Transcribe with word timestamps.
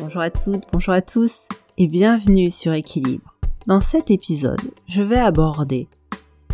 Bonjour 0.00 0.22
à 0.22 0.30
toutes, 0.30 0.62
bonjour 0.72 0.94
à 0.94 1.02
tous 1.02 1.46
et 1.76 1.86
bienvenue 1.86 2.50
sur 2.50 2.72
Équilibre. 2.72 3.34
Dans 3.66 3.80
cet 3.80 4.10
épisode, 4.10 4.62
je 4.88 5.02
vais 5.02 5.18
aborder 5.18 5.88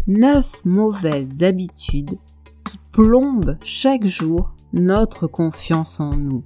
9 0.09 0.65
mauvaises 0.65 1.45
habitudes 1.45 2.19
qui 2.65 2.79
plombent 2.91 3.57
chaque 3.63 4.05
jour 4.05 4.51
notre 4.73 5.29
confiance 5.29 6.01
en 6.01 6.17
nous. 6.17 6.43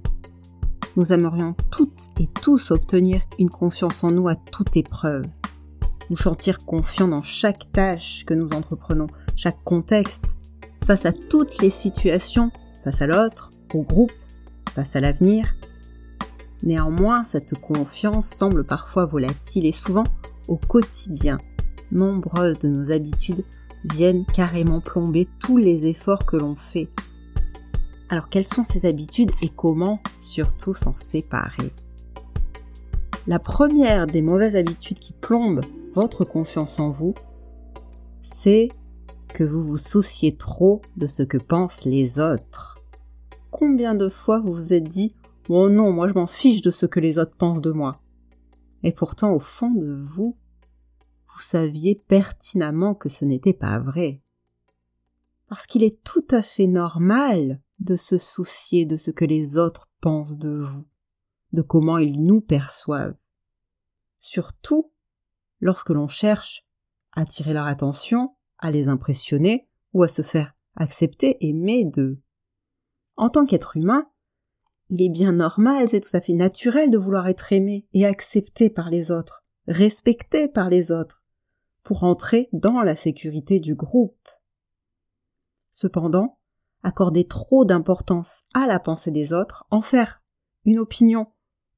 Nous 0.95 1.11
aimerions 1.11 1.55
toutes 1.71 2.11
et 2.19 2.27
tous 2.27 2.69
obtenir 2.69 3.21
une 3.39 3.49
confiance 3.49 4.03
en 4.03 4.11
nous 4.11 4.27
à 4.27 4.35
toute 4.35 4.77
épreuve. 4.77 5.25
Nous 6.11 6.17
sentir 6.17 6.63
confiants 6.65 7.07
dans 7.07 7.23
chaque 7.23 7.71
tâche 7.71 8.25
que 8.25 8.35
nous 8.35 8.53
entreprenons, 8.53 9.07
chaque 9.35 9.63
contexte, 9.63 10.25
face 10.85 11.07
à 11.07 11.13
toutes 11.13 11.63
les 11.63 11.71
situations, 11.71 12.51
face 12.83 13.01
à 13.01 13.07
l'autre, 13.07 13.49
au 13.73 13.81
groupe, 13.81 14.13
face 14.75 14.95
à 14.95 15.01
l'avenir. 15.01 15.55
Néanmoins, 16.63 17.23
cette 17.23 17.55
confiance 17.55 18.27
semble 18.27 18.63
parfois 18.63 19.05
volatile 19.05 19.65
et 19.65 19.71
souvent 19.71 20.03
au 20.47 20.57
quotidien. 20.57 21.37
Nombreuses 21.91 22.59
de 22.59 22.67
nos 22.67 22.91
habitudes 22.91 23.43
viennent 23.83 24.25
carrément 24.25 24.79
plomber 24.79 25.27
tous 25.39 25.57
les 25.57 25.87
efforts 25.87 26.25
que 26.25 26.37
l'on 26.37 26.55
fait. 26.55 26.89
Alors 28.09 28.29
quelles 28.29 28.47
sont 28.47 28.63
ces 28.63 28.85
habitudes 28.85 29.31
et 29.41 29.49
comment 29.49 29.99
surtout 30.17 30.73
s'en 30.73 30.95
séparer? 30.95 31.71
La 33.27 33.39
première 33.39 34.07
des 34.07 34.21
mauvaises 34.21 34.55
habitudes 34.55 34.99
qui 34.99 35.13
plombent 35.13 35.61
votre 35.93 36.25
confiance 36.25 36.79
en 36.79 36.89
vous, 36.89 37.13
c'est 38.21 38.69
que 39.33 39.43
vous 39.43 39.63
vous 39.63 39.77
souciez 39.77 40.35
trop 40.35 40.81
de 40.97 41.07
ce 41.07 41.23
que 41.23 41.37
pensent 41.37 41.85
les 41.85 42.19
autres. 42.19 42.77
Combien 43.49 43.95
de 43.95 44.09
fois 44.09 44.39
vous 44.39 44.53
vous 44.53 44.73
êtes 44.73 44.87
dit 44.87 45.15
Oh 45.49 45.69
non, 45.69 45.91
moi 45.91 46.07
je 46.07 46.13
m'en 46.13 46.27
fiche 46.27 46.61
de 46.61 46.71
ce 46.71 46.85
que 46.85 46.99
les 46.99 47.17
autres 47.17 47.35
pensent 47.35 47.61
de 47.61 47.71
moi. 47.71 48.01
Et 48.83 48.91
pourtant, 48.91 49.33
au 49.33 49.39
fond 49.39 49.71
de 49.71 49.93
vous, 49.93 50.37
vous 51.33 51.39
saviez 51.39 51.95
pertinemment 52.07 52.95
que 52.95 53.09
ce 53.09 53.25
n'était 53.25 53.53
pas 53.53 53.79
vrai. 53.79 54.21
Parce 55.47 55.65
qu'il 55.65 55.83
est 55.83 56.03
tout 56.03 56.25
à 56.31 56.41
fait 56.41 56.67
normal 56.67 57.61
de 57.79 57.95
se 57.95 58.17
soucier 58.17 58.85
de 58.85 58.95
ce 58.95 59.11
que 59.11 59.25
les 59.25 59.57
autres 59.57 59.89
pensent 59.99 60.37
de 60.37 60.49
vous, 60.49 60.85
de 61.53 61.61
comment 61.61 61.97
ils 61.97 62.23
nous 62.23 62.41
perçoivent. 62.41 63.17
Surtout 64.19 64.91
lorsque 65.59 65.89
l'on 65.89 66.07
cherche 66.07 66.65
à 67.13 67.21
attirer 67.21 67.53
leur 67.53 67.65
attention, 67.65 68.35
à 68.59 68.71
les 68.71 68.87
impressionner 68.87 69.67
ou 69.93 70.03
à 70.03 70.07
se 70.07 70.21
faire 70.21 70.53
accepter, 70.75 71.37
aimer 71.45 71.85
d'eux. 71.85 72.21
En 73.17 73.29
tant 73.29 73.45
qu'être 73.45 73.77
humain, 73.77 74.07
il 74.91 75.01
est 75.01 75.09
bien 75.09 75.31
normal, 75.31 75.87
c'est 75.87 76.01
tout 76.01 76.15
à 76.15 76.19
fait 76.19 76.33
naturel 76.33 76.91
de 76.91 76.97
vouloir 76.97 77.27
être 77.27 77.53
aimé 77.53 77.87
et 77.93 78.05
accepté 78.05 78.69
par 78.69 78.89
les 78.89 79.09
autres, 79.09 79.45
respecté 79.67 80.49
par 80.49 80.69
les 80.69 80.91
autres, 80.91 81.23
pour 81.81 82.03
entrer 82.03 82.49
dans 82.51 82.81
la 82.81 82.97
sécurité 82.97 83.61
du 83.61 83.73
groupe. 83.73 84.27
Cependant, 85.71 86.37
accorder 86.83 87.25
trop 87.25 87.63
d'importance 87.63 88.43
à 88.53 88.67
la 88.67 88.79
pensée 88.79 89.11
des 89.11 89.31
autres, 89.31 89.65
en 89.71 89.79
faire 89.79 90.21
une 90.65 90.79
opinion 90.79 91.27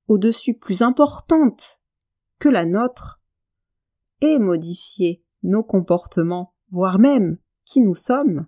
au-dessus 0.07 0.55
plus 0.55 0.81
importante 0.81 1.81
que 2.39 2.49
la 2.49 2.65
nôtre, 2.65 3.21
et 4.21 4.39
modifier 4.39 5.23
nos 5.43 5.61
comportements, 5.61 6.55
voire 6.71 6.97
même 6.97 7.37
qui 7.63 7.79
nous 7.81 7.95
sommes, 7.95 8.47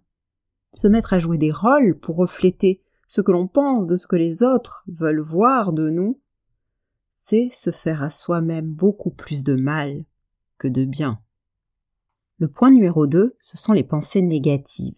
se 0.74 0.88
mettre 0.88 1.14
à 1.14 1.20
jouer 1.20 1.38
des 1.38 1.52
rôles 1.52 2.00
pour 2.00 2.16
refléter 2.16 2.82
ce 3.08 3.22
que 3.22 3.32
l'on 3.32 3.48
pense 3.48 3.86
de 3.88 3.96
ce 3.96 4.08
que 4.08 4.16
les 4.16 4.44
autres 4.44 4.84
veulent 4.88 5.22
voir 5.22 5.74
de 5.74 5.90
nous, 5.90 6.20
c'est 7.12 7.50
se 7.52 7.72
faire 7.72 8.04
à 8.04 8.10
soi-même 8.10 8.72
beaucoup 8.72 9.12
plus 9.12 9.44
de 9.44 9.56
mal 9.56 10.06
que 10.58 10.68
de 10.68 10.86
bien. 10.86 11.20
Le 12.38 12.48
point 12.48 12.72
numéro 12.72 13.08
2, 13.08 13.36
ce 13.40 13.58
sont 13.58 13.74
les 13.74 13.84
pensées 13.84 14.22
négatives. 14.22 14.98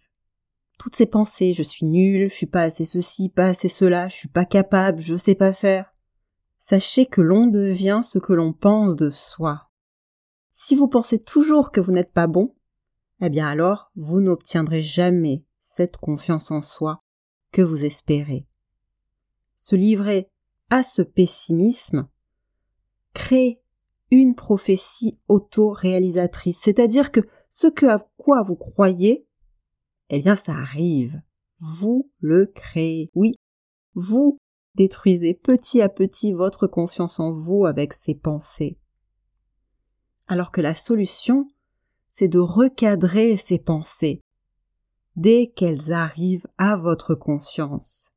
Toutes 0.77 0.95
ces 0.95 1.05
pensées, 1.05 1.53
je 1.53 1.63
suis 1.63 1.85
nul, 1.85 2.29
je 2.29 2.35
suis 2.35 2.45
pas 2.45 2.63
assez 2.63 2.85
ceci, 2.85 3.29
pas 3.29 3.47
assez 3.47 3.69
cela, 3.69 4.07
je 4.09 4.15
suis 4.15 4.27
pas 4.27 4.45
capable, 4.45 5.01
je 5.01 5.15
sais 5.15 5.35
pas 5.35 5.53
faire. 5.53 5.93
Sachez 6.59 7.05
que 7.05 7.21
l'on 7.21 7.47
devient 7.47 8.01
ce 8.03 8.19
que 8.19 8.33
l'on 8.33 8.53
pense 8.53 8.95
de 8.95 9.09
soi. 9.09 9.69
Si 10.51 10.75
vous 10.75 10.87
pensez 10.87 11.19
toujours 11.19 11.71
que 11.71 11.79
vous 11.79 11.91
n'êtes 11.91 12.11
pas 12.11 12.27
bon, 12.27 12.55
eh 13.21 13.29
bien 13.29 13.47
alors 13.47 13.91
vous 13.95 14.21
n'obtiendrez 14.21 14.83
jamais 14.83 15.43
cette 15.59 15.97
confiance 15.97 16.51
en 16.51 16.61
soi 16.61 17.03
vous 17.61 17.83
espérez. 17.83 18.45
Se 19.55 19.75
livrer 19.75 20.29
à 20.69 20.83
ce 20.83 21.01
pessimisme 21.01 22.07
crée 23.13 23.61
une 24.11 24.35
prophétie 24.35 25.17
auto-réalisatrice, 25.27 26.59
c'est-à-dire 26.59 27.11
que 27.11 27.21
ce 27.49 27.67
que 27.67 27.85
à 27.85 27.99
quoi 28.17 28.41
vous 28.41 28.55
croyez, 28.55 29.25
eh 30.09 30.19
bien 30.19 30.35
ça 30.35 30.53
arrive. 30.53 31.21
Vous 31.59 32.11
le 32.19 32.45
créez. 32.45 33.09
Oui, 33.15 33.35
vous 33.95 34.37
détruisez 34.75 35.33
petit 35.33 35.81
à 35.81 35.89
petit 35.89 36.31
votre 36.31 36.67
confiance 36.67 37.19
en 37.19 37.31
vous 37.31 37.65
avec 37.65 37.93
ces 37.93 38.13
pensées. 38.13 38.77
Alors 40.27 40.51
que 40.51 40.61
la 40.61 40.75
solution, 40.75 41.47
c'est 42.09 42.27
de 42.27 42.39
recadrer 42.39 43.37
ces 43.37 43.57
pensées 43.57 44.21
dès 45.17 45.47
qu'elles 45.47 45.91
arrivent 45.91 46.47
à 46.57 46.77
votre 46.77 47.15
conscience. 47.15 48.13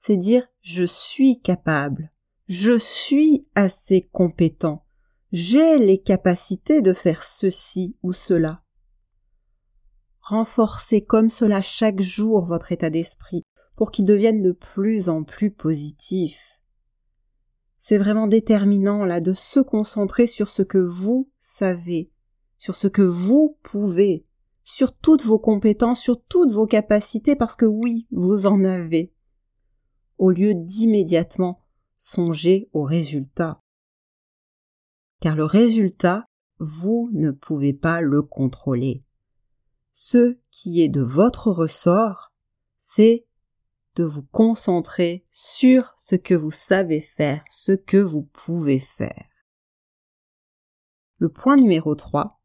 C'est 0.00 0.16
dire 0.16 0.48
je 0.62 0.84
suis 0.84 1.40
capable, 1.40 2.12
je 2.48 2.78
suis 2.78 3.46
assez 3.54 4.08
compétent, 4.12 4.86
j'ai 5.32 5.78
les 5.78 5.98
capacités 5.98 6.80
de 6.80 6.92
faire 6.92 7.24
ceci 7.24 7.96
ou 8.02 8.12
cela. 8.12 8.62
Renforcez 10.20 11.04
comme 11.04 11.30
cela 11.30 11.60
chaque 11.60 12.00
jour 12.00 12.44
votre 12.44 12.70
état 12.70 12.90
d'esprit 12.90 13.42
pour 13.74 13.90
qu'il 13.90 14.04
devienne 14.04 14.42
de 14.42 14.52
plus 14.52 15.08
en 15.08 15.24
plus 15.24 15.50
positif. 15.50 16.60
C'est 17.78 17.98
vraiment 17.98 18.28
déterminant 18.28 19.04
là 19.04 19.20
de 19.20 19.32
se 19.32 19.58
concentrer 19.58 20.28
sur 20.28 20.48
ce 20.48 20.62
que 20.62 20.78
vous 20.78 21.28
savez, 21.40 22.12
sur 22.56 22.76
ce 22.76 22.86
que 22.86 23.02
vous 23.02 23.58
pouvez, 23.64 24.24
sur 24.62 24.96
toutes 24.96 25.24
vos 25.24 25.38
compétences, 25.38 26.00
sur 26.00 26.22
toutes 26.22 26.52
vos 26.52 26.66
capacités, 26.66 27.36
parce 27.36 27.56
que 27.56 27.66
oui, 27.66 28.06
vous 28.10 28.46
en 28.46 28.64
avez, 28.64 29.12
au 30.18 30.30
lieu 30.30 30.54
d'immédiatement 30.54 31.64
songer 31.96 32.68
au 32.72 32.82
résultat. 32.82 33.62
Car 35.20 35.36
le 35.36 35.44
résultat, 35.44 36.26
vous 36.58 37.10
ne 37.12 37.30
pouvez 37.30 37.72
pas 37.72 38.00
le 38.00 38.22
contrôler. 38.22 39.04
Ce 39.92 40.36
qui 40.50 40.82
est 40.82 40.88
de 40.88 41.02
votre 41.02 41.50
ressort, 41.50 42.32
c'est 42.76 43.26
de 43.94 44.04
vous 44.04 44.22
concentrer 44.22 45.24
sur 45.30 45.92
ce 45.96 46.16
que 46.16 46.34
vous 46.34 46.50
savez 46.50 47.00
faire, 47.00 47.44
ce 47.50 47.72
que 47.72 47.98
vous 47.98 48.22
pouvez 48.22 48.78
faire. 48.78 49.26
Le 51.18 51.28
point 51.28 51.56
numéro 51.56 51.94
3, 51.94 52.41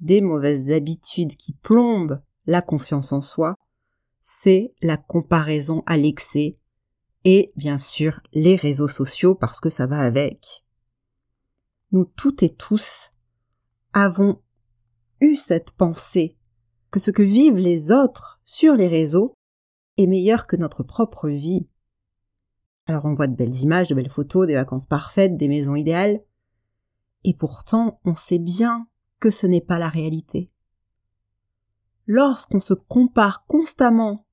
des 0.00 0.20
mauvaises 0.20 0.70
habitudes 0.70 1.36
qui 1.36 1.52
plombent 1.52 2.20
la 2.46 2.62
confiance 2.62 3.12
en 3.12 3.22
soi, 3.22 3.56
c'est 4.20 4.74
la 4.82 4.96
comparaison 4.96 5.82
à 5.86 5.96
l'excès 5.96 6.54
et 7.24 7.52
bien 7.56 7.78
sûr 7.78 8.20
les 8.32 8.56
réseaux 8.56 8.88
sociaux 8.88 9.34
parce 9.34 9.60
que 9.60 9.70
ça 9.70 9.86
va 9.86 10.00
avec. 10.00 10.64
Nous 11.92 12.04
toutes 12.04 12.42
et 12.42 12.54
tous 12.54 13.10
avons 13.92 14.40
eu 15.20 15.36
cette 15.36 15.72
pensée 15.72 16.36
que 16.90 17.00
ce 17.00 17.10
que 17.10 17.22
vivent 17.22 17.56
les 17.56 17.90
autres 17.90 18.40
sur 18.44 18.74
les 18.74 18.88
réseaux 18.88 19.34
est 19.96 20.06
meilleur 20.06 20.46
que 20.46 20.56
notre 20.56 20.82
propre 20.82 21.28
vie. 21.28 21.68
Alors 22.86 23.04
on 23.04 23.14
voit 23.14 23.26
de 23.26 23.36
belles 23.36 23.60
images, 23.60 23.88
de 23.88 23.94
belles 23.94 24.10
photos, 24.10 24.46
des 24.46 24.54
vacances 24.54 24.86
parfaites, 24.86 25.36
des 25.36 25.48
maisons 25.48 25.74
idéales, 25.74 26.20
et 27.24 27.34
pourtant 27.34 28.00
on 28.04 28.16
sait 28.16 28.38
bien 28.38 28.86
ce 29.30 29.46
n'est 29.46 29.60
pas 29.60 29.78
la 29.78 29.88
réalité. 29.88 30.50
Lorsqu'on 32.06 32.60
se 32.60 32.74
compare 32.74 33.46
constamment 33.46 34.26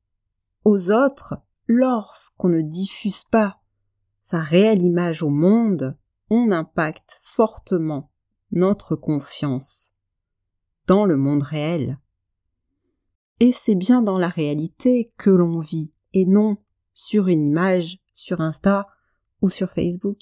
aux 0.66 0.92
autres, 0.92 1.36
lorsqu'on 1.68 2.50
ne 2.50 2.62
diffuse 2.62 3.24
pas 3.24 3.62
sa 4.22 4.40
réelle 4.40 4.82
image 4.82 5.24
au 5.24 5.30
monde, 5.30 5.98
on 6.30 6.52
impacte 6.52 7.20
fortement 7.24 8.12
notre 8.52 8.96
confiance 8.96 9.94
dans 10.88 11.06
le 11.06 11.18
monde 11.18 11.44
réel. 11.44 12.00
Et 13.40 13.54
c'est 13.54 13.76
bien 13.76 14.02
dans 14.02 14.20
la 14.20 14.30
réalité 14.30 15.14
que 15.18 15.30
l'on 15.30 15.60
vit, 15.60 15.92
et 16.14 16.26
non 16.26 16.58
sur 16.94 17.28
une 17.28 17.44
image 17.44 17.98
sur 18.14 18.42
Insta 18.42 18.88
ou 19.42 19.50
sur 19.50 19.72
Facebook. 19.72 20.20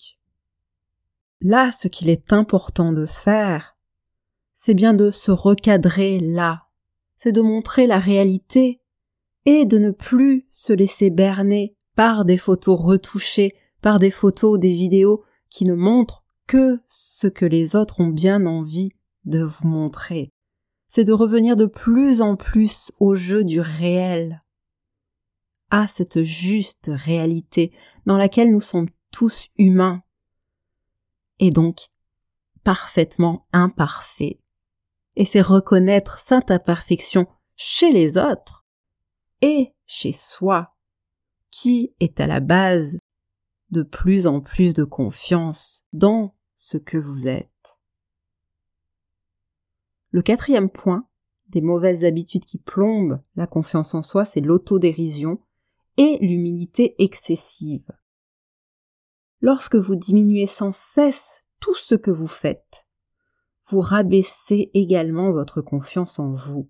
Là, 1.41 1.71
ce 1.71 1.87
qu'il 1.87 2.09
est 2.09 2.31
important 2.33 2.93
de 2.93 3.05
faire, 3.05 3.77
c'est 4.61 4.73
bien 4.73 4.93
de 4.93 5.09
se 5.09 5.31
recadrer 5.31 6.19
là, 6.19 6.67
c'est 7.15 7.31
de 7.31 7.39
montrer 7.39 7.87
la 7.87 7.97
réalité 7.97 8.81
et 9.45 9.63
de 9.63 9.77
ne 9.77 9.89
plus 9.89 10.49
se 10.51 10.73
laisser 10.73 11.09
berner 11.09 11.77
par 11.95 12.25
des 12.25 12.37
photos 12.37 12.77
retouchées, 12.77 13.55
par 13.81 13.99
des 13.99 14.11
photos, 14.11 14.59
des 14.59 14.73
vidéos 14.73 15.23
qui 15.49 15.63
ne 15.63 15.75
montrent 15.75 16.25
que 16.45 16.77
ce 16.87 17.27
que 17.27 17.45
les 17.45 17.77
autres 17.77 18.01
ont 18.01 18.09
bien 18.09 18.45
envie 18.45 18.91
de 19.23 19.41
vous 19.41 19.65
montrer. 19.65 20.33
C'est 20.89 21.05
de 21.05 21.13
revenir 21.13 21.55
de 21.55 21.65
plus 21.65 22.21
en 22.21 22.35
plus 22.35 22.91
au 22.99 23.15
jeu 23.15 23.45
du 23.45 23.61
réel, 23.61 24.43
à 25.69 25.87
cette 25.87 26.25
juste 26.25 26.91
réalité 26.93 27.71
dans 28.05 28.17
laquelle 28.17 28.51
nous 28.51 28.59
sommes 28.59 28.89
tous 29.09 29.47
humains, 29.57 30.03
et 31.39 31.49
donc 31.49 31.87
parfaitement 32.65 33.47
imparfaits. 33.53 34.37
Et 35.19 35.25
c'est 35.25 35.41
reconnaître 35.41 36.17
cette 36.17 36.49
imperfection 36.49 37.27
chez 37.57 37.91
les 37.91 38.17
autres 38.17 38.65
et 39.41 39.75
chez 39.85 40.13
soi 40.13 40.73
qui 41.51 41.93
est 41.99 42.21
à 42.21 42.25
la 42.25 42.39
base 42.39 42.97
de 43.69 43.83
plus 43.83 44.27
en 44.27 44.39
plus 44.39 44.73
de 44.73 44.85
confiance 44.85 45.83
dans 45.91 46.35
ce 46.55 46.77
que 46.77 46.97
vous 46.97 47.27
êtes. 47.27 47.79
Le 50.11 50.21
quatrième 50.21 50.69
point 50.69 51.05
des 51.49 51.61
mauvaises 51.61 52.05
habitudes 52.05 52.45
qui 52.45 52.57
plombent 52.57 53.21
la 53.35 53.45
confiance 53.45 53.93
en 53.93 54.03
soi, 54.03 54.23
c'est 54.23 54.39
l'autodérision 54.39 55.41
et 55.97 56.17
l'humilité 56.21 56.95
excessive. 57.03 57.91
Lorsque 59.41 59.75
vous 59.75 59.97
diminuez 59.97 60.47
sans 60.47 60.73
cesse 60.73 61.45
tout 61.59 61.75
ce 61.75 61.95
que 61.95 62.09
vous 62.09 62.27
faites, 62.27 62.87
vous 63.69 63.81
rabaissez 63.81 64.71
également 64.73 65.31
votre 65.31 65.61
confiance 65.61 66.17
en 66.17 66.33
vous. 66.33 66.69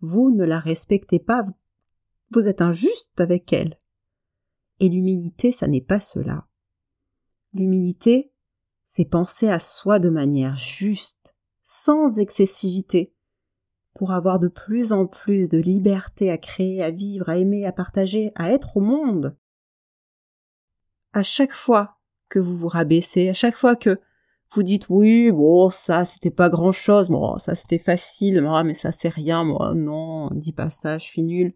Vous 0.00 0.30
ne 0.30 0.44
la 0.44 0.58
respectez 0.58 1.18
pas, 1.18 1.44
vous 2.30 2.48
êtes 2.48 2.62
injuste 2.62 3.20
avec 3.20 3.52
elle. 3.52 3.78
Et 4.78 4.88
l'humilité, 4.88 5.52
ça 5.52 5.66
n'est 5.66 5.82
pas 5.82 6.00
cela. 6.00 6.46
L'humilité, 7.52 8.32
c'est 8.86 9.04
penser 9.04 9.48
à 9.48 9.60
soi 9.60 9.98
de 9.98 10.08
manière 10.08 10.56
juste, 10.56 11.36
sans 11.62 12.18
excessivité, 12.18 13.12
pour 13.94 14.12
avoir 14.12 14.38
de 14.38 14.48
plus 14.48 14.94
en 14.94 15.06
plus 15.06 15.50
de 15.50 15.58
liberté 15.58 16.30
à 16.30 16.38
créer, 16.38 16.82
à 16.82 16.90
vivre, 16.90 17.28
à 17.28 17.36
aimer, 17.36 17.66
à 17.66 17.72
partager, 17.72 18.32
à 18.34 18.50
être 18.50 18.78
au 18.78 18.80
monde. 18.80 19.36
À 21.12 21.22
chaque 21.22 21.52
fois 21.52 21.98
que 22.30 22.38
vous 22.38 22.56
vous 22.56 22.68
rabaissez, 22.68 23.28
à 23.28 23.34
chaque 23.34 23.56
fois 23.56 23.76
que 23.76 24.00
vous 24.52 24.62
dites 24.62 24.88
oui, 24.88 25.30
bon, 25.30 25.70
ça 25.70 26.04
c'était 26.04 26.30
pas 26.30 26.48
grand 26.48 26.72
chose, 26.72 27.08
bon, 27.08 27.38
ça 27.38 27.54
c'était 27.54 27.78
facile, 27.78 28.42
moi, 28.42 28.64
mais 28.64 28.74
ça 28.74 28.90
c'est 28.92 29.08
rien, 29.08 29.44
moi, 29.44 29.74
non, 29.74 30.30
dis 30.32 30.52
pas 30.52 30.70
ça, 30.70 30.98
je 30.98 31.04
suis 31.04 31.22
nul. 31.22 31.54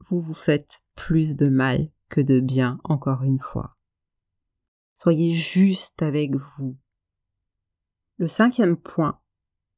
Vous 0.00 0.20
vous 0.20 0.34
faites 0.34 0.82
plus 0.94 1.36
de 1.36 1.46
mal 1.46 1.88
que 2.08 2.20
de 2.20 2.40
bien, 2.40 2.80
encore 2.84 3.22
une 3.22 3.40
fois. 3.40 3.76
Soyez 4.94 5.32
juste 5.34 6.02
avec 6.02 6.34
vous. 6.34 6.76
Le 8.16 8.26
cinquième 8.26 8.76
point, 8.76 9.20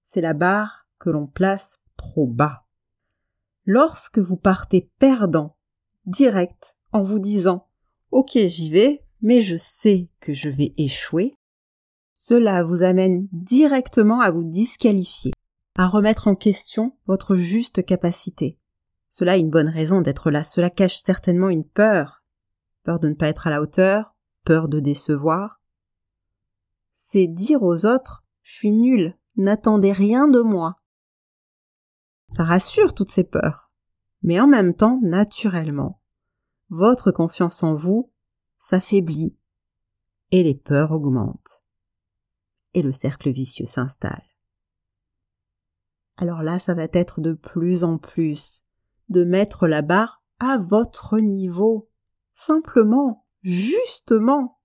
c'est 0.04 0.22
la 0.22 0.32
barre 0.32 0.86
que 0.98 1.10
l'on 1.10 1.26
place 1.26 1.78
trop 1.96 2.26
bas. 2.26 2.64
Lorsque 3.66 4.18
vous 4.18 4.38
partez 4.38 4.90
perdant, 4.98 5.56
direct, 6.06 6.76
en 6.92 7.02
vous 7.02 7.18
disant 7.18 7.68
Ok, 8.10 8.32
j'y 8.34 8.70
vais, 8.70 9.04
mais 9.20 9.42
je 9.42 9.56
sais 9.56 10.08
que 10.20 10.32
je 10.32 10.48
vais 10.48 10.72
échouer, 10.78 11.36
cela 12.22 12.62
vous 12.62 12.82
amène 12.82 13.28
directement 13.32 14.20
à 14.20 14.30
vous 14.30 14.44
disqualifier, 14.44 15.32
à 15.74 15.88
remettre 15.88 16.28
en 16.28 16.34
question 16.34 16.94
votre 17.06 17.34
juste 17.34 17.82
capacité. 17.82 18.58
Cela 19.08 19.32
a 19.32 19.36
une 19.38 19.48
bonne 19.48 19.70
raison 19.70 20.02
d'être 20.02 20.30
là, 20.30 20.44
cela 20.44 20.68
cache 20.68 21.02
certainement 21.02 21.48
une 21.48 21.64
peur. 21.64 22.22
Peur 22.82 23.00
de 23.00 23.08
ne 23.08 23.14
pas 23.14 23.28
être 23.28 23.46
à 23.46 23.50
la 23.50 23.62
hauteur, 23.62 24.14
peur 24.44 24.68
de 24.68 24.80
décevoir. 24.80 25.62
C'est 26.92 27.26
dire 27.26 27.62
aux 27.62 27.86
autres 27.86 28.22
je 28.42 28.52
suis 28.54 28.72
nul, 28.72 29.16
n'attendez 29.36 29.92
rien 29.92 30.28
de 30.28 30.42
moi. 30.42 30.76
Ça 32.26 32.44
rassure 32.44 32.92
toutes 32.92 33.12
ces 33.12 33.24
peurs. 33.24 33.70
Mais 34.22 34.38
en 34.38 34.46
même 34.46 34.74
temps, 34.74 35.00
naturellement, 35.02 36.02
votre 36.68 37.12
confiance 37.12 37.62
en 37.62 37.76
vous 37.76 38.12
s'affaiblit 38.58 39.34
et 40.32 40.42
les 40.42 40.54
peurs 40.54 40.92
augmentent. 40.92 41.62
Et 42.74 42.82
le 42.82 42.92
cercle 42.92 43.30
vicieux 43.30 43.66
s'installe. 43.66 44.22
Alors 46.16 46.42
là, 46.42 46.58
ça 46.58 46.74
va 46.74 46.86
être 46.92 47.20
de 47.20 47.32
plus 47.32 47.82
en 47.82 47.98
plus 47.98 48.64
de 49.08 49.24
mettre 49.24 49.66
la 49.66 49.82
barre 49.82 50.22
à 50.38 50.58
votre 50.58 51.18
niveau. 51.18 51.90
Simplement, 52.34 53.26
justement, 53.42 54.60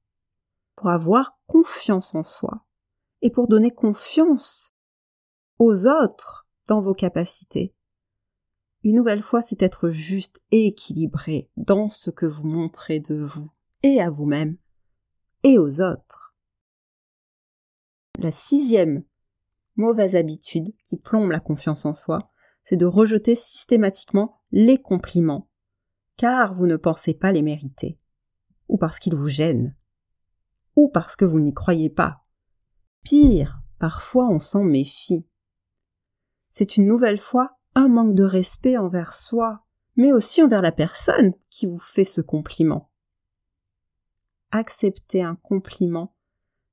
pour 0.75 0.89
avoir 0.89 1.39
confiance 1.47 2.13
en 2.13 2.23
soi 2.23 2.65
et 3.21 3.31
pour 3.31 3.47
donner 3.47 3.71
confiance 3.71 4.73
aux 5.59 5.87
autres 5.87 6.47
dans 6.67 6.81
vos 6.81 6.93
capacités. 6.93 7.73
Une 8.83 8.97
nouvelle 8.97 9.23
fois, 9.23 9.41
c'est 9.41 9.63
être 9.63 9.89
juste 9.89 10.41
et 10.51 10.67
équilibré 10.67 11.49
dans 11.57 11.89
ce 11.89 12.11
que 12.11 12.25
vous 12.25 12.45
montrez 12.45 12.99
de 12.99 13.15
vous 13.15 13.49
et 13.81 13.99
à 13.99 14.09
vous-même 14.09 14.57
et 15.43 15.57
aux 15.57 15.81
autres. 15.81 16.34
La 18.19 18.31
sixième 18.31 19.03
mauvaise 19.75 20.15
habitude 20.15 20.73
qui 20.85 20.97
plombe 20.97 21.31
la 21.31 21.39
confiance 21.39 21.85
en 21.85 21.93
soi, 21.93 22.31
c'est 22.63 22.77
de 22.77 22.85
rejeter 22.85 23.35
systématiquement 23.35 24.41
les 24.51 24.77
compliments, 24.77 25.49
car 26.17 26.55
vous 26.55 26.65
ne 26.65 26.77
pensez 26.77 27.13
pas 27.13 27.31
les 27.31 27.41
mériter, 27.41 27.99
ou 28.67 28.77
parce 28.77 28.99
qu'ils 28.99 29.15
vous 29.15 29.27
gênent, 29.27 29.75
ou 30.75 30.87
parce 30.87 31.15
que 31.15 31.25
vous 31.25 31.39
n'y 31.39 31.53
croyez 31.53 31.89
pas. 31.89 32.25
Pire, 33.03 33.61
parfois 33.79 34.27
on 34.29 34.39
s'en 34.39 34.63
méfie. 34.63 35.27
C'est 36.51 36.77
une 36.77 36.87
nouvelle 36.87 37.19
fois 37.19 37.57
un 37.75 37.89
manque 37.89 38.15
de 38.15 38.23
respect 38.23 38.77
envers 38.77 39.13
soi, 39.13 39.65
mais 39.97 40.13
aussi 40.13 40.41
envers 40.41 40.61
la 40.61 40.71
personne 40.71 41.33
qui 41.49 41.65
vous 41.65 41.79
fait 41.79 42.05
ce 42.05 42.21
compliment 42.21 42.89
accepter 44.55 45.21
un 45.21 45.35
compliment 45.35 46.14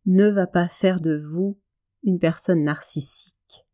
ne 0.06 0.28
va 0.28 0.46
pas 0.46 0.68
faire 0.68 1.00
de 1.00 1.22
vous 1.30 1.58
une 2.02 2.18
personne 2.18 2.64
narcissique. 2.64 3.66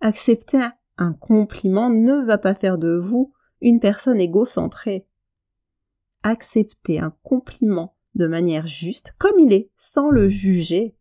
Accepter 0.00 0.60
un 0.98 1.12
compliment 1.12 1.90
ne 1.90 2.24
va 2.24 2.38
pas 2.38 2.54
faire 2.54 2.78
de 2.78 2.96
vous 2.96 3.32
une 3.60 3.80
personne 3.80 4.20
égocentrée. 4.20 5.06
Accepter 6.22 7.00
un 7.00 7.14
compliment 7.22 7.96
de 8.14 8.26
manière 8.26 8.66
juste, 8.66 9.14
comme 9.18 9.38
il 9.38 9.52
est, 9.52 9.70
sans 9.76 10.10
le 10.10 10.28
juger, 10.28 10.96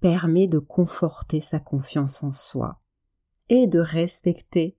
permet 0.00 0.48
de 0.48 0.58
conforter 0.58 1.40
sa 1.40 1.60
confiance 1.60 2.22
en 2.22 2.32
soi 2.32 2.80
et 3.48 3.66
de 3.66 3.78
respecter 3.78 4.76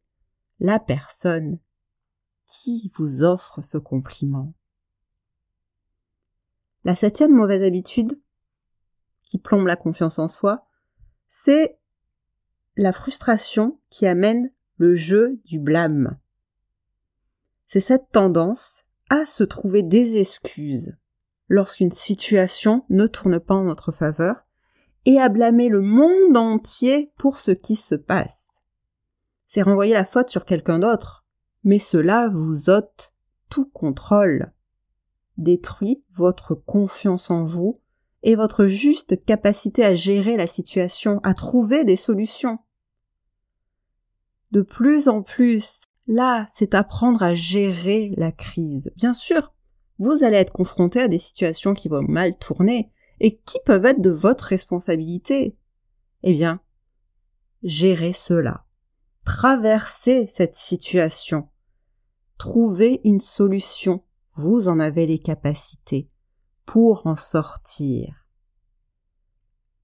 la 0.59 0.79
personne 0.79 1.59
qui 2.45 2.91
vous 2.95 3.23
offre 3.23 3.61
ce 3.61 3.77
compliment. 3.77 4.53
La 6.83 6.95
septième 6.95 7.33
mauvaise 7.33 7.63
habitude 7.63 8.19
qui 9.27 9.37
plombe 9.37 9.67
la 9.67 9.75
confiance 9.75 10.19
en 10.19 10.29
soi, 10.29 10.65
c'est 11.27 11.77
la 12.77 12.93
frustration 12.93 13.77
qui 13.89 14.07
amène 14.07 14.51
le 14.77 14.95
jeu 14.95 15.41
du 15.43 15.59
blâme. 15.59 16.17
C'est 17.65 17.81
cette 17.81 18.09
tendance 18.11 18.85
à 19.09 19.25
se 19.25 19.43
trouver 19.43 19.83
des 19.83 20.15
excuses 20.15 20.95
lorsqu'une 21.49 21.91
situation 21.91 22.85
ne 22.89 23.05
tourne 23.05 23.39
pas 23.39 23.55
en 23.55 23.65
notre 23.65 23.91
faveur 23.91 24.45
et 25.05 25.19
à 25.19 25.27
blâmer 25.27 25.67
le 25.67 25.81
monde 25.81 26.37
entier 26.37 27.11
pour 27.17 27.39
ce 27.39 27.51
qui 27.51 27.75
se 27.75 27.95
passe. 27.95 28.47
C'est 29.47 29.61
renvoyer 29.61 29.93
la 29.93 30.05
faute 30.05 30.29
sur 30.29 30.45
quelqu'un 30.45 30.79
d'autre, 30.79 31.25
mais 31.65 31.79
cela 31.79 32.29
vous 32.29 32.69
ôte 32.69 33.13
tout 33.49 33.65
contrôle 33.65 34.53
détruit 35.37 36.03
votre 36.13 36.55
confiance 36.55 37.29
en 37.29 37.43
vous 37.43 37.81
et 38.27 38.35
votre 38.35 38.65
juste 38.65 39.23
capacité 39.23 39.85
à 39.85 39.95
gérer 39.95 40.35
la 40.35 40.47
situation, 40.47 41.21
à 41.23 41.33
trouver 41.33 41.85
des 41.85 41.95
solutions. 41.95 42.59
De 44.51 44.61
plus 44.61 45.07
en 45.07 45.23
plus, 45.23 45.83
là, 46.07 46.45
c'est 46.49 46.75
apprendre 46.75 47.23
à 47.23 47.35
gérer 47.35 48.13
la 48.17 48.33
crise. 48.33 48.91
Bien 48.97 49.13
sûr, 49.13 49.53
vous 49.97 50.25
allez 50.25 50.35
être 50.35 50.51
confronté 50.51 50.99
à 50.99 51.07
des 51.07 51.19
situations 51.19 51.73
qui 51.73 51.87
vont 51.87 52.01
mal 52.01 52.37
tourner 52.37 52.91
et 53.21 53.37
qui 53.37 53.59
peuvent 53.65 53.85
être 53.85 54.01
de 54.01 54.09
votre 54.09 54.43
responsabilité? 54.43 55.57
Eh 56.23 56.33
bien, 56.33 56.59
gérez 57.63 58.11
cela. 58.11 58.65
Traversez 59.23 60.27
cette 60.27 60.55
situation. 60.55 61.47
Trouvez 62.37 62.99
une 63.05 63.21
solution 63.21 64.03
vous 64.35 64.67
en 64.67 64.81
avez 64.81 65.05
les 65.05 65.19
capacités 65.19 66.09
pour 66.67 67.07
en 67.07 67.15
sortir. 67.15 68.13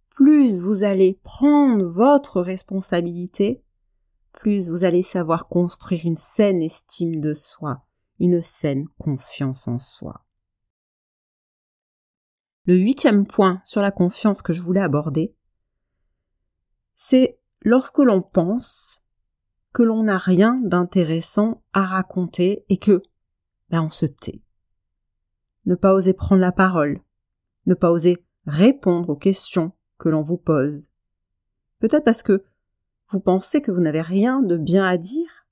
Plus 0.09 0.61
vous 0.61 0.83
allez 0.83 1.19
prendre 1.23 1.85
votre 1.85 2.41
responsabilité, 2.41 3.63
plus 4.33 4.69
vous 4.69 4.83
allez 4.83 5.01
savoir 5.01 5.47
construire 5.47 6.05
une 6.05 6.17
saine 6.17 6.61
estime 6.61 7.19
de 7.21 7.33
soi, 7.33 7.83
une 8.19 8.41
saine 8.41 8.87
confiance 8.99 9.67
en 9.67 9.79
soi. 9.79 10.25
Le 12.65 12.75
huitième 12.75 13.25
point 13.25 13.61
sur 13.65 13.81
la 13.81 13.91
confiance 13.91 14.41
que 14.41 14.53
je 14.53 14.61
voulais 14.61 14.81
aborder, 14.81 15.33
c'est 16.95 17.39
lorsque 17.61 17.99
l'on 17.99 18.21
pense 18.21 19.01
que 19.71 19.83
l'on 19.83 20.03
n'a 20.03 20.17
rien 20.17 20.61
d'intéressant 20.63 21.63
à 21.71 21.85
raconter 21.85 22.65
et 22.69 22.77
que, 22.77 23.01
ben, 23.69 23.83
on 23.83 23.89
se 23.89 24.05
tait. 24.05 24.43
Ne 25.65 25.75
pas 25.75 25.93
oser 25.93 26.13
prendre 26.13 26.41
la 26.41 26.51
parole, 26.51 27.01
ne 27.65 27.73
pas 27.73 27.91
oser 27.91 28.25
répondre 28.45 29.09
aux 29.09 29.15
questions 29.15 29.71
que 29.97 30.09
l'on 30.09 30.21
vous 30.21 30.37
pose. 30.37 30.89
Peut-être 31.79 32.03
parce 32.03 32.23
que 32.23 32.43
vous 33.07 33.19
pensez 33.19 33.61
que 33.61 33.71
vous 33.71 33.81
n'avez 33.81 34.01
rien 34.01 34.41
de 34.41 34.57
bien 34.57 34.83
à 34.83 34.97
dire. 34.97 35.47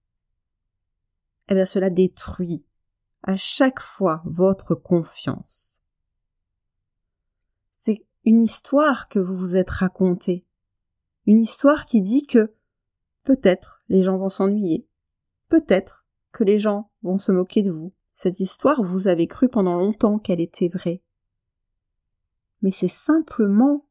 Eh 1.50 1.54
bien, 1.54 1.66
cela 1.66 1.90
détruit 1.90 2.66
à 3.24 3.38
chaque 3.38 3.80
fois 3.80 4.22
votre 4.26 4.76
confiance. 4.76 5.82
C'est 7.74 8.06
une 8.26 8.42
histoire 8.42 9.10
que 9.10 9.20
vous 9.20 9.36
vous 9.36 9.56
êtes 9.56 9.70
racontée. 9.70 10.46
Une 11.28 11.40
histoire 11.40 11.86
qui 11.86 12.02
dit 12.02 12.26
que 12.26 12.54
peut-être 13.24 13.82
les 13.90 14.02
gens 14.02 14.18
vont 14.18 14.30
s'ennuyer. 14.30 14.88
Peut-être 15.50 16.06
que 16.32 16.44
les 16.44 16.58
gens 16.58 16.90
vont 17.04 17.18
se 17.18 17.32
moquer 17.32 17.62
de 17.62 17.72
vous. 17.72 17.94
Cette 18.22 18.40
histoire, 18.40 18.84
vous 18.84 19.08
avez 19.08 19.26
cru 19.26 19.50
pendant 19.50 19.80
longtemps 19.80 20.20
qu'elle 20.20 20.42
était 20.42 20.68
vraie. 20.68 21.02
Mais 22.62 22.70
c'est 22.70 22.88
simplement 22.88 23.88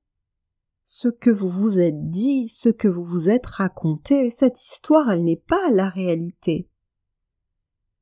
ce 0.84 1.08
que 1.08 1.30
vous 1.30 1.50
vous 1.50 1.80
êtes 1.80 2.10
dit, 2.10 2.48
ce 2.48 2.68
que 2.68 2.86
vous 2.86 3.02
vous 3.02 3.28
êtes 3.28 3.46
raconté. 3.46 4.30
Cette 4.30 4.62
histoire, 4.62 5.10
elle 5.10 5.24
n'est 5.24 5.34
pas 5.34 5.72
la 5.72 5.88
réalité 5.88 6.68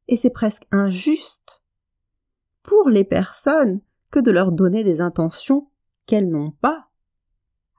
et 0.06 0.18
c'est 0.18 0.28
presque 0.28 0.66
injuste 0.70 1.62
pour 2.62 2.90
les 2.90 3.04
personnes 3.04 3.80
que 4.10 4.18
de 4.18 4.30
leur 4.30 4.52
donner 4.52 4.84
des 4.84 5.00
intentions 5.00 5.70
qu'elles 6.04 6.28
n'ont 6.28 6.50
pas. 6.50 6.90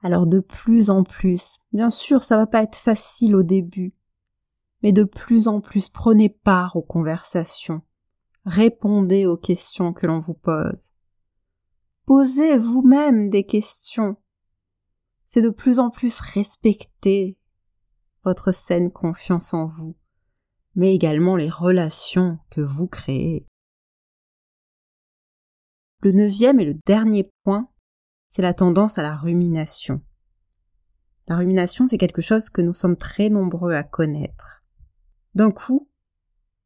Alors 0.02 0.26
de 0.26 0.40
plus 0.40 0.90
en 0.90 1.04
plus, 1.04 1.58
bien 1.72 1.90
sûr, 1.90 2.24
ça 2.24 2.36
va 2.36 2.48
pas 2.48 2.64
être 2.64 2.74
facile 2.74 3.36
au 3.36 3.44
début, 3.44 3.94
mais 4.82 4.90
de 4.90 5.04
plus 5.04 5.46
en 5.46 5.60
plus 5.60 5.88
prenez 5.88 6.28
part 6.28 6.74
aux 6.74 6.82
conversations, 6.82 7.82
répondez 8.44 9.26
aux 9.26 9.36
questions 9.36 9.92
que 9.92 10.06
l'on 10.06 10.20
vous 10.20 10.34
pose. 10.34 10.90
Posez 12.06 12.56
vous-même 12.58 13.30
des 13.30 13.44
questions. 13.44 14.16
C'est 15.26 15.42
de 15.42 15.50
plus 15.50 15.78
en 15.78 15.90
plus 15.90 16.18
respecter 16.20 17.36
votre 18.24 18.52
saine 18.52 18.90
confiance 18.90 19.54
en 19.54 19.66
vous 19.66 19.96
mais 20.74 20.94
également 20.94 21.36
les 21.36 21.50
relations 21.50 22.38
que 22.50 22.60
vous 22.60 22.86
créez. 22.86 23.46
Le 26.00 26.12
neuvième 26.12 26.60
et 26.60 26.64
le 26.64 26.74
dernier 26.86 27.30
point, 27.44 27.68
c'est 28.28 28.42
la 28.42 28.54
tendance 28.54 28.96
à 28.96 29.02
la 29.02 29.16
rumination. 29.16 30.00
La 31.28 31.36
rumination, 31.36 31.86
c'est 31.86 31.98
quelque 31.98 32.22
chose 32.22 32.48
que 32.48 32.62
nous 32.62 32.72
sommes 32.72 32.96
très 32.96 33.28
nombreux 33.28 33.72
à 33.72 33.82
connaître. 33.82 34.64
D'un 35.34 35.50
coup, 35.50 35.89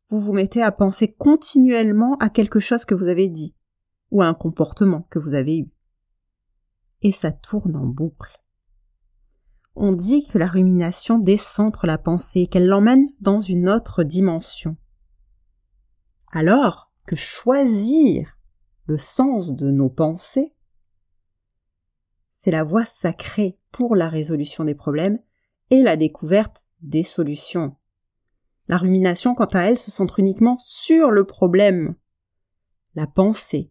vous 0.09 0.21
vous 0.21 0.33
mettez 0.33 0.63
à 0.63 0.73
penser 0.73 1.13
continuellement 1.13 2.17
à 2.19 2.29
quelque 2.29 2.61
chose 2.61 2.85
que 2.85 2.95
vous 2.95 3.09
avez 3.09 3.29
dit, 3.29 3.55
ou 4.11 4.23
à 4.23 4.27
un 4.27 4.35
comportement 4.35 5.07
que 5.11 5.19
vous 5.19 5.35
avez 5.35 5.59
eu. 5.59 5.71
Et 7.03 7.13
ça 7.13 7.33
tourne 7.33 7.77
en 7.77 7.87
boucle 7.87 8.45
on 9.77 9.93
dit 9.93 10.27
que 10.27 10.39
la 10.39 10.47
rumination 10.47 11.19
décentre 11.19 11.87
la 11.87 11.99
pensée, 11.99 12.47
qu'elle 12.47 12.67
l'emmène 12.67 13.07
dans 13.21 13.41
une 13.41 13.69
autre 13.69 14.05
dimension. 14.05 14.77
Alors 16.33 16.93
que 17.07 17.17
choisir 17.17 18.39
le 18.87 18.99
sens 18.99 19.55
de 19.55 19.71
nos 19.71 19.91
pensées, 19.91 20.55
c'est 22.35 22.51
la 22.51 22.63
voie 22.63 22.85
sacrée 22.85 23.59
pour 23.73 23.97
la 23.97 24.09
résolution 24.09 24.65
des 24.65 24.75
problèmes 24.75 25.19
et 25.71 25.83
la 25.83 25.97
découverte 25.97 26.65
des 26.81 27.03
solutions. 27.03 27.77
La 28.69 28.77
rumination, 28.77 29.35
quant 29.35 29.45
à 29.47 29.61
elle, 29.61 29.79
se 29.79 29.91
centre 29.91 30.19
uniquement 30.19 30.57
sur 30.59 31.11
le 31.11 31.25
problème. 31.25 31.95
La 32.95 33.07
pensée 33.07 33.71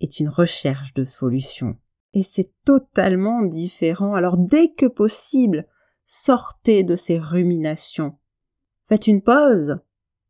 est 0.00 0.20
une 0.20 0.28
recherche 0.28 0.92
de 0.94 1.04
solutions 1.04 1.76
et 2.14 2.22
c'est 2.22 2.52
totalement 2.64 3.42
différent. 3.42 4.14
Alors 4.14 4.36
dès 4.36 4.68
que 4.68 4.86
possible, 4.86 5.66
sortez 6.04 6.84
de 6.84 6.96
ces 6.96 7.18
ruminations. 7.18 8.16
Faites 8.88 9.06
une 9.06 9.22
pause 9.22 9.78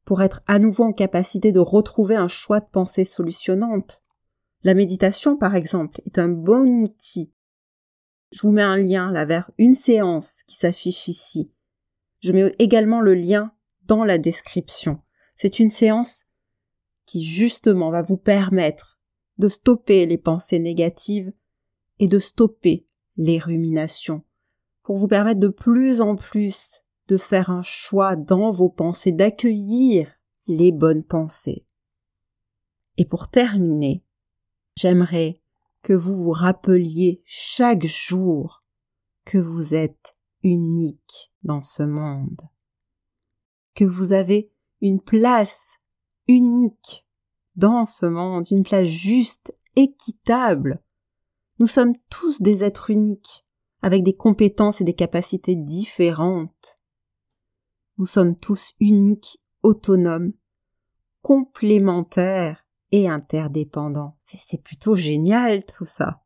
pour 0.05 0.23
être 0.23 0.43
à 0.47 0.59
nouveau 0.59 0.85
en 0.85 0.93
capacité 0.93 1.53
de 1.53 1.61
retrouver 1.61 2.17
un 2.17 2.29
choix 2.29 2.61
de 2.61 2.69
pensée 2.71 3.05
solutionnante. 3.05 4.03
La 4.63 4.75
méditation, 4.75 5.37
par 5.37 5.55
exemple, 5.55 6.01
est 6.07 6.19
un 6.19 6.29
bon 6.29 6.83
outil. 6.83 7.33
Je 8.33 8.43
vous 8.43 8.53
mets 8.53 8.63
un 8.63 8.77
lien 8.77 9.11
là 9.11 9.25
vers 9.25 9.51
une 9.59 9.75
séance 9.75 10.43
qui 10.47 10.57
s'affiche 10.57 11.09
ici. 11.09 11.53
Je 12.21 12.33
mets 12.33 12.55
également 12.59 13.01
le 13.01 13.15
lien 13.15 13.54
dans 13.87 14.05
la 14.05 14.19
description. 14.19 15.01
C'est 15.37 15.59
une 15.59 15.71
séance 15.71 16.25
qui 17.07 17.25
justement 17.25 17.91
va 17.91 18.03
vous 18.03 18.17
permettre 18.17 18.99
de 19.39 19.49
stopper 19.49 20.07
les 20.07 20.19
pensées 20.19 20.59
négatives 20.59 21.33
et 21.99 22.09
de 22.09 22.19
stopper 22.19 22.87
les 23.17 23.39
ruminations 23.39 24.23
pour 24.83 24.99
vous 24.99 25.09
permettre 25.09 25.41
de 25.41 25.49
plus 25.49 26.01
en 26.01 26.15
plus 26.15 26.83
de 27.09 27.17
faire 27.17 27.51
un 27.51 27.63
choix 27.63 28.17
dans 28.17 28.51
vos 28.51 28.69
pensées, 28.69 29.13
d'accueillir 29.13 30.13
les 30.47 30.73
bonnes 30.73 31.05
pensées. 31.05 31.67
Et 32.97 33.05
pour 33.05 33.29
terminer, 33.29 34.05
j'aimerais 34.77 35.41
que 35.83 35.93
vous 35.93 36.17
vous 36.23 36.33
rappeliez 36.33 37.23
chaque 37.25 37.85
jour 37.85 38.63
que 39.25 39.39
vous 39.39 39.75
êtes 39.75 40.17
unique 40.43 41.33
dans 41.43 41.63
ce 41.63 41.83
monde, 41.83 42.41
que 43.75 43.85
vous 43.85 44.13
avez 44.13 44.51
une 44.81 45.01
place 45.01 45.79
unique 46.29 47.07
dans 47.57 47.87
ce 47.87 48.07
monde, 48.07 48.47
une 48.51 48.65
place 48.65 48.89
juste, 48.89 49.55
équitable, 49.77 50.83
nous 51.61 51.67
sommes 51.69 51.95
tous 52.11 52.43
des 52.43 52.65
êtres 52.65 52.91
uniques, 52.91 53.47
avec 53.81 54.03
des 54.03 54.15
compétences 54.15 54.81
et 54.81 54.85
des 54.85 54.95
capacités 54.95 55.55
différentes. 55.55 56.81
Nous 57.99 58.07
sommes 58.07 58.37
tous 58.37 58.73
uniques, 58.81 59.39
autonomes, 59.63 60.33
complémentaires 61.23 62.67
et 62.91 63.09
interdépendants. 63.09 64.19
C'est 64.23 64.63
plutôt 64.63 64.97
génial 64.97 65.65
tout 65.65 65.85
ça. 65.85 66.23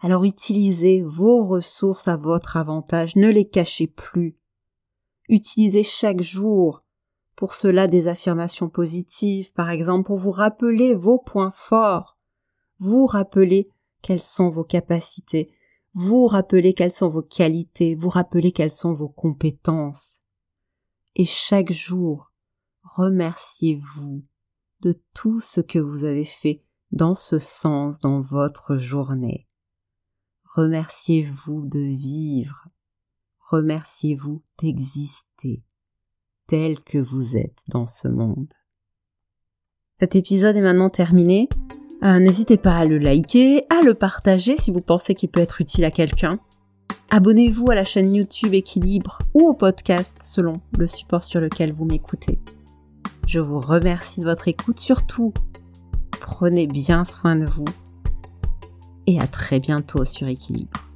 Alors 0.00 0.24
utilisez 0.24 1.02
vos 1.02 1.44
ressources 1.46 2.08
à 2.08 2.16
votre 2.16 2.58
avantage, 2.58 3.16
ne 3.16 3.28
les 3.28 3.48
cachez 3.48 3.86
plus. 3.86 4.36
Utilisez 5.28 5.84
chaque 5.84 6.20
jour 6.20 6.82
pour 7.36 7.54
cela 7.54 7.86
des 7.86 8.08
affirmations 8.08 8.68
positives, 8.68 9.52
par 9.52 9.70
exemple, 9.70 10.06
pour 10.06 10.18
vous 10.18 10.30
rappeler 10.30 10.94
vos 10.94 11.18
points 11.18 11.50
forts, 11.50 12.16
vous 12.78 13.06
rappeler 13.06 13.68
quelles 14.02 14.22
sont 14.22 14.50
vos 14.50 14.64
capacités, 14.64 15.50
vous 15.94 16.26
rappelez 16.26 16.74
quelles 16.74 16.92
sont 16.92 17.08
vos 17.08 17.22
qualités, 17.22 17.94
vous 17.94 18.08
rappelez 18.08 18.52
quelles 18.52 18.70
sont 18.70 18.92
vos 18.92 19.08
compétences. 19.08 20.22
Et 21.16 21.24
chaque 21.24 21.72
jour, 21.72 22.32
remerciez-vous 22.82 24.22
de 24.80 25.00
tout 25.14 25.40
ce 25.40 25.60
que 25.60 25.78
vous 25.78 26.04
avez 26.04 26.24
fait 26.24 26.62
dans 26.92 27.14
ce 27.14 27.38
sens 27.38 28.00
dans 28.00 28.20
votre 28.20 28.76
journée. 28.76 29.48
Remerciez-vous 30.54 31.66
de 31.66 31.80
vivre. 31.80 32.68
Remerciez-vous 33.54 34.42
d'exister 34.60 35.62
tel 36.48 36.80
que 36.80 36.98
vous 36.98 37.36
êtes 37.36 37.62
dans 37.68 37.86
ce 37.86 38.08
monde. 38.08 38.52
Cet 39.94 40.16
épisode 40.16 40.56
est 40.56 40.60
maintenant 40.60 40.90
terminé. 40.90 41.48
Euh, 42.02 42.18
n'hésitez 42.18 42.56
pas 42.56 42.76
à 42.76 42.84
le 42.84 42.98
liker, 42.98 43.64
à 43.70 43.82
le 43.82 43.94
partager 43.94 44.56
si 44.56 44.72
vous 44.72 44.80
pensez 44.80 45.14
qu'il 45.14 45.28
peut 45.28 45.40
être 45.40 45.60
utile 45.60 45.84
à 45.84 45.92
quelqu'un. 45.92 46.40
Abonnez-vous 47.10 47.70
à 47.70 47.76
la 47.76 47.84
chaîne 47.84 48.12
YouTube 48.12 48.54
Équilibre 48.54 49.20
ou 49.34 49.46
au 49.46 49.54
podcast 49.54 50.16
selon 50.20 50.54
le 50.76 50.88
support 50.88 51.22
sur 51.22 51.40
lequel 51.40 51.72
vous 51.72 51.84
m'écoutez. 51.84 52.40
Je 53.28 53.38
vous 53.38 53.60
remercie 53.60 54.18
de 54.18 54.24
votre 54.24 54.48
écoute. 54.48 54.80
Surtout, 54.80 55.32
prenez 56.10 56.66
bien 56.66 57.04
soin 57.04 57.36
de 57.36 57.46
vous 57.46 57.66
et 59.06 59.20
à 59.20 59.28
très 59.28 59.60
bientôt 59.60 60.04
sur 60.04 60.26
Équilibre. 60.26 60.93